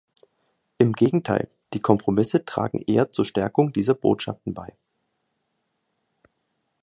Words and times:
Im 0.79 0.93
Gegenteil 0.93 1.47
die 1.75 1.79
Kompromisse 1.79 2.43
tragen 2.43 2.79
eher 2.81 3.11
zur 3.11 3.23
Stärkung 3.23 3.71
dieser 3.71 3.93
Botschaften 3.93 4.55
bei. 4.55 4.73